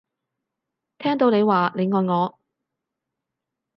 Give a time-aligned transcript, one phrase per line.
[0.97, 2.39] 聽到你話你愛我